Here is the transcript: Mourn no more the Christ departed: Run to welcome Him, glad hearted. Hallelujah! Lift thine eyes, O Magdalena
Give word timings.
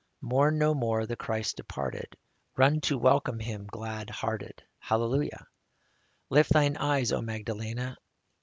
Mourn 0.21 0.57
no 0.57 0.73
more 0.73 1.05
the 1.05 1.15
Christ 1.15 1.57
departed: 1.57 2.17
Run 2.57 2.81
to 2.81 2.97
welcome 2.97 3.37
Him, 3.39 3.67
glad 3.67 4.09
hearted. 4.09 4.63
Hallelujah! 4.79 5.45
Lift 6.31 6.49
thine 6.49 6.75
eyes, 6.77 7.11
O 7.11 7.21
Magdalena 7.21 7.97